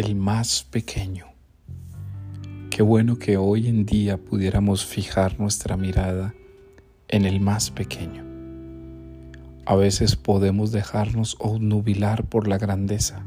el 0.00 0.16
más 0.16 0.64
pequeño. 0.64 1.26
Qué 2.70 2.80
bueno 2.80 3.18
que 3.18 3.36
hoy 3.36 3.68
en 3.68 3.84
día 3.84 4.16
pudiéramos 4.16 4.86
fijar 4.86 5.38
nuestra 5.38 5.76
mirada 5.76 6.34
en 7.08 7.26
el 7.26 7.38
más 7.40 7.70
pequeño. 7.70 8.24
A 9.66 9.76
veces 9.76 10.16
podemos 10.16 10.72
dejarnos 10.72 11.36
obnubilar 11.38 12.24
por 12.24 12.48
la 12.48 12.56
grandeza, 12.56 13.22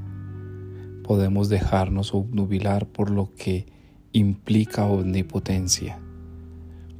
podemos 1.03 1.47
dejarnos 1.47 2.15
obnubilar 2.15 2.87
por 2.87 3.11
lo 3.11 3.35
que 3.35 3.67
implica 4.11 4.85
omnipotencia, 4.85 5.99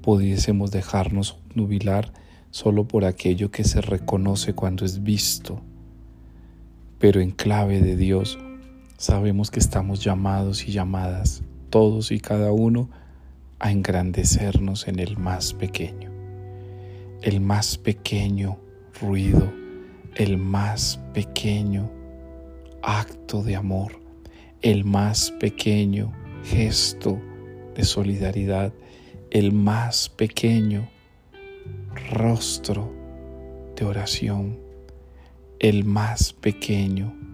pudiésemos 0.04 0.70
dejarnos 0.70 1.40
obnubilar 1.50 2.14
solo 2.52 2.88
por 2.88 3.06
aquello 3.06 3.50
que 3.50 3.64
se 3.64 3.82
reconoce 3.82 4.54
cuando 4.54 4.86
es 4.86 5.02
visto, 5.02 5.62
pero 7.00 7.22
en 7.22 7.32
clave 7.32 7.82
de 7.82 7.96
Dios 7.96 8.38
sabemos 9.04 9.52
que 9.52 9.60
estamos 9.60 10.02
llamados 10.02 10.66
y 10.66 10.72
llamadas, 10.72 11.44
todos 11.70 12.10
y 12.14 12.22
cada 12.22 12.54
uno, 12.54 12.90
a 13.60 13.70
engrandecernos 13.70 14.88
en 14.88 14.98
el 15.00 15.18
más 15.18 15.54
pequeño. 15.54 16.10
El 17.22 17.42
más 17.42 17.78
pequeño 17.78 18.60
ruido, 19.02 19.52
el 20.16 20.38
más 20.38 21.02
pequeño 21.14 21.92
acto 22.82 23.44
de 23.44 23.58
amor, 23.58 24.00
el 24.62 24.86
más 24.86 25.32
pequeño 25.32 26.14
gesto 26.46 27.20
de 27.76 27.84
solidaridad, 27.84 28.72
el 29.32 29.52
más 29.52 30.08
pequeño 30.08 30.88
rostro 32.10 32.90
de 33.76 33.84
oración, 33.84 34.58
el 35.60 35.84
más 35.84 36.32
pequeño 36.32 37.33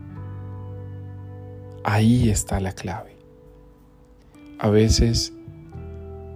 Ahí 1.83 2.30
está 2.30 2.59
la 2.59 2.73
clave. 2.73 3.16
A 4.59 4.69
veces 4.69 5.33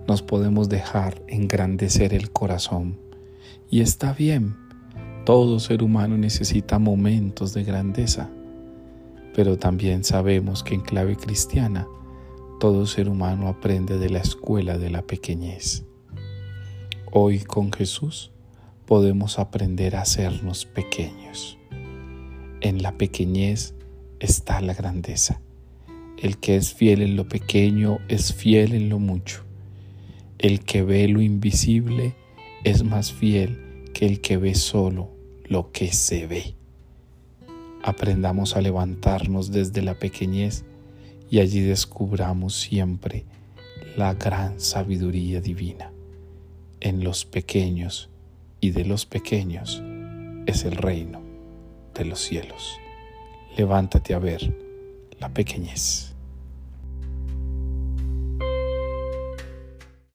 nos 0.08 0.22
podemos 0.22 0.70
dejar 0.70 1.22
engrandecer 1.28 2.14
el 2.14 2.32
corazón 2.32 2.98
y 3.70 3.82
está 3.82 4.14
bien. 4.14 4.56
Todo 5.26 5.60
ser 5.60 5.84
humano 5.84 6.18
necesita 6.18 6.80
momentos 6.80 7.54
de 7.54 7.64
grandeza, 7.66 8.30
pero 9.36 9.58
también 9.58 10.06
sabemos 10.06 10.64
que 10.64 10.76
en 10.76 10.82
clave 10.82 11.18
cristiana 11.18 11.88
todo 12.62 12.86
ser 12.86 13.10
humano 13.10 13.50
aprende 13.50 13.98
de 13.98 14.10
la 14.10 14.20
escuela 14.20 14.78
de 14.78 14.90
la 14.90 15.02
pequeñez. 15.02 15.84
Hoy 17.12 17.40
con 17.40 17.72
Jesús 17.74 18.32
podemos 18.86 19.40
aprender 19.40 19.98
a 19.98 20.02
hacernos 20.02 20.66
pequeños. 20.66 21.58
En 22.62 22.82
la 22.82 22.98
pequeñez 22.98 23.76
está 24.24 24.62
la 24.62 24.74
grandeza. 24.74 25.42
El 26.18 26.38
que 26.38 26.56
es 26.56 26.74
fiel 26.74 27.02
en 27.02 27.18
lo 27.18 27.28
pequeño 27.28 28.00
es 28.08 28.34
fiel 28.34 28.74
en 28.74 28.88
lo 28.88 28.98
mucho. 28.98 29.44
El 30.40 30.62
que 30.62 30.82
ve 30.82 31.08
lo 31.10 31.22
invisible 31.22 32.16
es 32.64 32.84
más 32.84 33.12
fiel 33.12 33.92
que 33.94 34.06
el 34.06 34.22
que 34.22 34.38
ve 34.38 34.56
solo 34.56 35.10
lo 35.44 35.72
que 35.72 35.92
se 35.92 36.26
ve. 36.26 36.56
Aprendamos 37.84 38.56
a 38.56 38.62
levantarnos 38.62 39.52
desde 39.52 39.82
la 39.82 40.00
pequeñez 40.00 40.64
y 41.30 41.40
allí 41.40 41.60
descubramos 41.60 42.56
siempre 42.56 43.26
la 43.98 44.14
gran 44.14 44.62
sabiduría 44.62 45.42
divina. 45.42 45.92
En 46.80 47.04
los 47.04 47.26
pequeños 47.26 48.10
y 48.62 48.72
de 48.72 48.86
los 48.86 49.06
pequeños 49.06 49.84
es 50.46 50.64
el 50.64 50.78
reino 50.78 51.22
de 51.94 52.06
los 52.06 52.20
cielos 52.20 52.80
levántate 53.58 54.14
a 54.14 54.20
ver 54.20 54.54
la 55.20 55.30
pequeñez. 55.30 56.13